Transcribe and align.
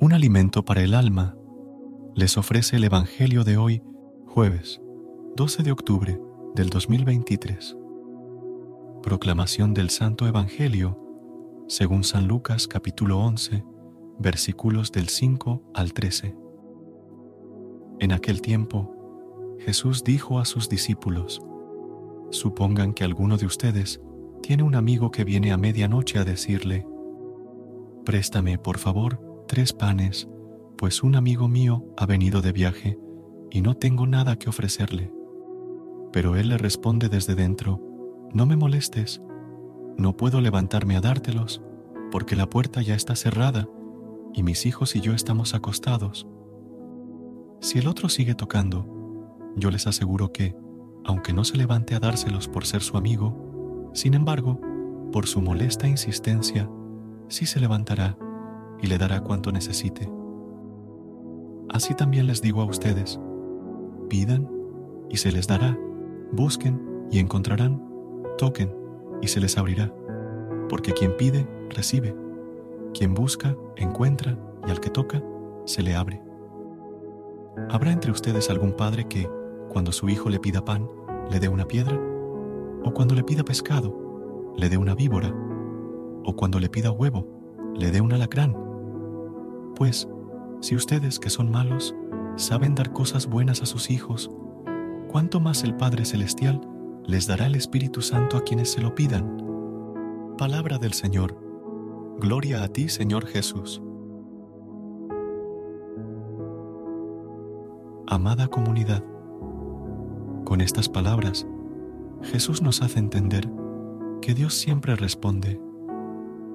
Un 0.00 0.14
alimento 0.14 0.64
para 0.64 0.80
el 0.82 0.94
alma, 0.94 1.36
les 2.14 2.38
ofrece 2.38 2.76
el 2.76 2.84
Evangelio 2.84 3.44
de 3.44 3.58
hoy, 3.58 3.82
jueves 4.26 4.80
12 5.36 5.62
de 5.62 5.72
octubre 5.72 6.18
del 6.54 6.70
2023. 6.70 7.76
Proclamación 9.02 9.74
del 9.74 9.90
Santo 9.90 10.26
Evangelio 10.26 10.98
según 11.68 12.02
San 12.02 12.28
Lucas 12.28 12.66
capítulo 12.66 13.18
11, 13.18 13.62
versículos 14.18 14.90
del 14.90 15.10
5 15.10 15.70
al 15.74 15.92
13. 15.92 16.34
En 18.00 18.12
aquel 18.12 18.40
tiempo, 18.40 19.56
Jesús 19.58 20.02
dijo 20.02 20.38
a 20.38 20.46
sus 20.46 20.70
discípulos, 20.70 21.42
Supongan 22.30 22.94
que 22.94 23.04
alguno 23.04 23.36
de 23.36 23.44
ustedes 23.44 24.00
tiene 24.40 24.62
un 24.62 24.76
amigo 24.76 25.10
que 25.10 25.24
viene 25.24 25.52
a 25.52 25.58
medianoche 25.58 26.18
a 26.18 26.24
decirle, 26.24 26.86
Préstame, 28.06 28.56
por 28.56 28.78
favor, 28.78 29.29
tres 29.50 29.72
panes, 29.72 30.28
pues 30.78 31.02
un 31.02 31.16
amigo 31.16 31.48
mío 31.48 31.84
ha 31.96 32.06
venido 32.06 32.40
de 32.40 32.52
viaje 32.52 32.96
y 33.50 33.62
no 33.62 33.74
tengo 33.74 34.06
nada 34.06 34.36
que 34.36 34.48
ofrecerle. 34.48 35.12
Pero 36.12 36.36
él 36.36 36.50
le 36.50 36.56
responde 36.56 37.08
desde 37.08 37.34
dentro, 37.34 37.80
no 38.32 38.46
me 38.46 38.54
molestes, 38.54 39.20
no 39.98 40.16
puedo 40.16 40.40
levantarme 40.40 40.96
a 40.96 41.00
dártelos, 41.00 41.64
porque 42.12 42.36
la 42.36 42.48
puerta 42.48 42.80
ya 42.80 42.94
está 42.94 43.16
cerrada 43.16 43.68
y 44.34 44.44
mis 44.44 44.66
hijos 44.66 44.94
y 44.94 45.00
yo 45.00 45.14
estamos 45.14 45.52
acostados. 45.52 46.28
Si 47.60 47.80
el 47.80 47.88
otro 47.88 48.08
sigue 48.08 48.36
tocando, 48.36 48.86
yo 49.56 49.72
les 49.72 49.88
aseguro 49.88 50.30
que, 50.30 50.54
aunque 51.04 51.32
no 51.32 51.42
se 51.42 51.56
levante 51.56 51.96
a 51.96 51.98
dárselos 51.98 52.46
por 52.46 52.66
ser 52.66 52.82
su 52.82 52.96
amigo, 52.96 53.90
sin 53.94 54.14
embargo, 54.14 54.60
por 55.10 55.26
su 55.26 55.42
molesta 55.42 55.88
insistencia, 55.88 56.70
sí 57.26 57.46
se 57.46 57.58
levantará 57.58 58.16
y 58.82 58.86
le 58.86 58.98
dará 58.98 59.20
cuanto 59.22 59.52
necesite. 59.52 60.10
Así 61.68 61.94
también 61.94 62.26
les 62.26 62.42
digo 62.42 62.62
a 62.62 62.64
ustedes, 62.64 63.20
pidan 64.08 64.50
y 65.08 65.18
se 65.18 65.30
les 65.32 65.46
dará, 65.46 65.78
busquen 66.32 66.80
y 67.10 67.18
encontrarán, 67.18 67.82
toquen 68.38 68.74
y 69.22 69.28
se 69.28 69.40
les 69.40 69.56
abrirá, 69.56 69.92
porque 70.68 70.92
quien 70.92 71.16
pide, 71.16 71.46
recibe, 71.70 72.14
quien 72.92 73.14
busca, 73.14 73.56
encuentra 73.76 74.36
y 74.66 74.70
al 74.70 74.80
que 74.80 74.90
toca, 74.90 75.22
se 75.64 75.82
le 75.82 75.94
abre. 75.94 76.22
¿Habrá 77.68 77.92
entre 77.92 78.10
ustedes 78.10 78.50
algún 78.50 78.72
padre 78.72 79.06
que, 79.06 79.28
cuando 79.68 79.92
su 79.92 80.08
hijo 80.08 80.28
le 80.28 80.40
pida 80.40 80.64
pan, 80.64 80.88
le 81.30 81.38
dé 81.38 81.48
una 81.48 81.66
piedra? 81.66 81.98
¿O 82.84 82.92
cuando 82.92 83.14
le 83.14 83.22
pida 83.22 83.44
pescado, 83.44 84.52
le 84.56 84.68
dé 84.68 84.76
una 84.76 84.94
víbora? 84.94 85.32
¿O 86.24 86.34
cuando 86.34 86.58
le 86.58 86.68
pida 86.68 86.90
huevo, 86.90 87.26
le 87.76 87.90
dé 87.90 88.00
un 88.00 88.12
alacrán? 88.12 88.69
Pues, 89.80 90.06
si 90.60 90.76
ustedes 90.76 91.18
que 91.18 91.30
son 91.30 91.50
malos 91.50 91.96
saben 92.36 92.74
dar 92.74 92.92
cosas 92.92 93.26
buenas 93.26 93.62
a 93.62 93.66
sus 93.66 93.90
hijos, 93.90 94.30
¿cuánto 95.08 95.40
más 95.40 95.64
el 95.64 95.74
Padre 95.74 96.04
Celestial 96.04 96.60
les 97.06 97.26
dará 97.26 97.46
el 97.46 97.54
Espíritu 97.54 98.02
Santo 98.02 98.36
a 98.36 98.44
quienes 98.44 98.70
se 98.70 98.82
lo 98.82 98.94
pidan? 98.94 100.34
Palabra 100.36 100.76
del 100.76 100.92
Señor. 100.92 101.34
Gloria 102.18 102.62
a 102.62 102.68
ti, 102.68 102.90
Señor 102.90 103.24
Jesús. 103.24 103.80
Amada 108.06 108.48
comunidad, 108.48 109.02
con 110.44 110.60
estas 110.60 110.90
palabras, 110.90 111.46
Jesús 112.20 112.60
nos 112.60 112.82
hace 112.82 112.98
entender 112.98 113.50
que 114.20 114.34
Dios 114.34 114.52
siempre 114.52 114.94
responde, 114.94 115.58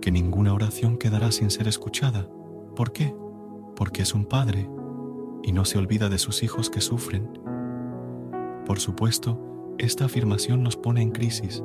que 0.00 0.10
ninguna 0.10 0.54
oración 0.54 0.96
quedará 0.96 1.30
sin 1.32 1.50
ser 1.50 1.68
escuchada 1.68 2.26
¿Por 2.80 2.92
qué? 2.92 3.14
Porque 3.76 4.00
es 4.00 4.14
un 4.14 4.24
padre 4.24 4.66
y 5.42 5.52
no 5.52 5.66
se 5.66 5.76
olvida 5.76 6.08
de 6.08 6.16
sus 6.16 6.42
hijos 6.42 6.70
que 6.70 6.80
sufren. 6.80 7.28
Por 8.64 8.80
supuesto, 8.80 9.38
esta 9.76 10.06
afirmación 10.06 10.62
nos 10.62 10.78
pone 10.78 11.02
en 11.02 11.10
crisis, 11.10 11.62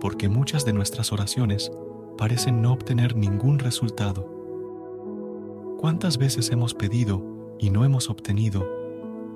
porque 0.00 0.30
muchas 0.30 0.64
de 0.64 0.72
nuestras 0.72 1.12
oraciones 1.12 1.70
parecen 2.16 2.62
no 2.62 2.72
obtener 2.72 3.14
ningún 3.14 3.58
resultado. 3.58 4.26
¿Cuántas 5.76 6.16
veces 6.16 6.50
hemos 6.50 6.72
pedido 6.72 7.22
y 7.58 7.68
no 7.68 7.84
hemos 7.84 8.08
obtenido? 8.08 8.66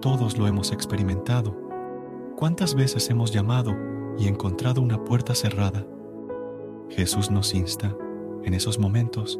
Todos 0.00 0.38
lo 0.38 0.46
hemos 0.46 0.72
experimentado. 0.72 1.54
¿Cuántas 2.38 2.74
veces 2.74 3.10
hemos 3.10 3.34
llamado 3.34 3.76
y 4.16 4.28
encontrado 4.28 4.80
una 4.80 5.04
puerta 5.04 5.34
cerrada? 5.34 5.86
Jesús 6.88 7.30
nos 7.30 7.52
insta, 7.52 7.94
en 8.44 8.54
esos 8.54 8.78
momentos, 8.78 9.38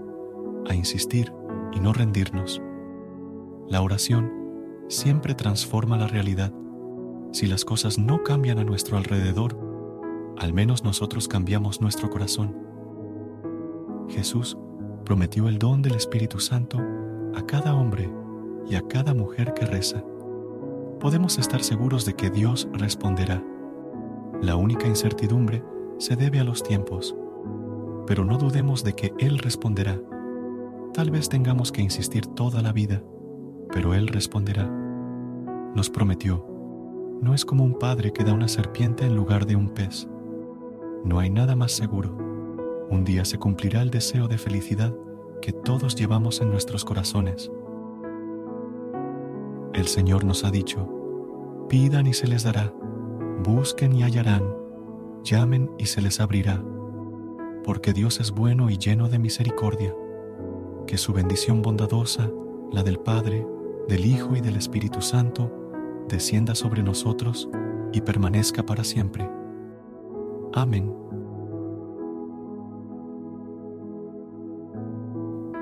a 0.69 0.75
insistir 0.75 1.32
y 1.72 1.81
no 1.81 1.93
rendirnos. 1.93 2.62
La 3.69 3.83
oración 3.83 4.33
siempre 4.88 5.34
transforma 5.34 5.97
la 5.97 6.06
realidad. 6.06 6.53
Si 7.33 7.47
las 7.47 7.65
cosas 7.65 7.99
no 7.99 8.22
cambian 8.22 8.59
a 8.59 8.65
nuestro 8.65 8.97
alrededor, 8.97 9.59
al 10.38 10.53
menos 10.53 10.84
nosotros 10.84 11.28
cambiamos 11.28 11.81
nuestro 11.81 12.11
corazón. 12.11 12.56
Jesús 14.08 14.58
prometió 15.05 15.49
el 15.49 15.58
don 15.58 15.82
del 15.82 15.94
Espíritu 15.94 16.41
Santo 16.41 16.79
a 17.35 17.46
cada 17.46 17.75
hombre 17.75 18.12
y 18.69 18.75
a 18.75 18.82
cada 18.82 19.14
mujer 19.14 19.55
que 19.55 19.64
reza. 19.64 20.05
Podemos 21.00 21.38
estar 21.38 21.62
seguros 21.62 22.05
de 22.05 22.14
que 22.14 22.31
Dios 22.31 22.69
responderá. 22.73 23.43
La 24.41 24.56
única 24.56 24.87
incertidumbre 24.87 25.64
se 25.99 26.17
debe 26.17 26.41
a 26.41 26.44
los 26.44 26.62
tiempos, 26.62 27.17
pero 28.06 28.25
no 28.25 28.38
dudemos 28.38 28.85
de 28.85 28.93
que 28.93 29.12
Él 29.19 29.38
responderá 29.38 30.00
Tal 30.94 31.11
vez 31.11 31.29
tengamos 31.31 31.73
que 31.73 31.81
insistir 31.81 32.27
toda 32.27 32.61
la 32.61 32.73
vida, 32.73 33.03
pero 33.73 33.94
Él 33.94 34.09
responderá. 34.09 34.69
Nos 35.75 35.89
prometió, 35.89 36.47
no 37.23 37.33
es 37.35 37.47
como 37.47 37.65
un 37.65 37.79
padre 37.79 38.12
que 38.12 38.25
da 38.25 38.35
una 38.35 38.49
serpiente 38.49 39.06
en 39.06 39.17
lugar 39.17 39.47
de 39.47 39.56
un 39.56 39.71
pez. 39.71 40.06
No 41.05 41.19
hay 41.19 41.31
nada 41.31 41.56
más 41.56 41.73
seguro. 41.73 42.17
Un 42.91 43.05
día 43.05 43.25
se 43.25 43.39
cumplirá 43.39 43.81
el 43.81 43.91
deseo 43.91 44.29
de 44.29 44.37
felicidad 44.37 44.94
que 45.41 45.53
todos 45.53 45.97
llevamos 45.97 46.43
en 46.43 46.50
nuestros 46.50 46.85
corazones. 46.85 47.50
El 49.73 49.87
Señor 49.87 50.25
nos 50.25 50.44
ha 50.44 50.50
dicho, 50.50 51.67
pidan 51.71 52.06
y 52.06 52.12
se 52.12 52.29
les 52.29 52.43
dará, 52.43 52.75
busquen 53.43 53.94
y 53.94 54.03
hallarán, 54.03 54.44
llamen 55.25 55.71
y 55.79 55.87
se 55.87 56.03
les 56.03 56.21
abrirá. 56.21 56.62
porque 57.65 57.93
Dios 57.93 58.21
es 58.21 58.33
bueno 58.33 58.71
y 58.71 58.77
lleno 58.77 59.09
de 59.09 59.19
misericordia. 59.19 59.94
Que 60.87 60.99
su 60.99 61.12
bendición 61.12 61.62
bondadosa, 61.62 62.31
la 62.70 62.82
del 62.82 62.99
Padre, 62.99 63.46
del 63.88 64.05
Hijo 64.05 64.37
y 64.37 64.40
del 64.40 64.56
Espíritu 64.56 65.00
Santo, 65.00 65.50
descienda 66.08 66.55
sobre 66.55 66.82
nosotros 66.82 67.49
y 67.93 68.00
permanezca 68.00 68.64
para 68.64 68.84
siempre. 68.84 69.29
Amén. 70.52 70.93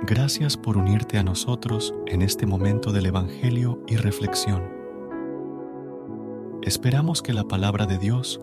Gracias 0.06 0.56
por 0.56 0.76
unirte 0.76 1.18
a 1.18 1.22
nosotros 1.22 1.94
en 2.06 2.22
este 2.22 2.46
momento 2.46 2.90
del 2.90 3.06
Evangelio 3.06 3.84
y 3.86 3.96
reflexión. 3.96 4.62
Esperamos 6.62 7.22
que 7.22 7.32
la 7.32 7.44
palabra 7.44 7.86
de 7.86 7.98
Dios 7.98 8.40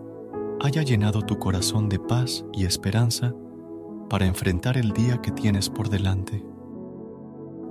haya 0.60 0.82
llenado 0.82 1.22
tu 1.22 1.38
corazón 1.38 1.88
de 1.88 1.98
paz 1.98 2.44
y 2.52 2.64
esperanza 2.64 3.34
para 4.08 4.26
enfrentar 4.26 4.78
el 4.78 4.92
día 4.92 5.20
que 5.20 5.30
tienes 5.30 5.68
por 5.68 5.88
delante. 5.88 6.42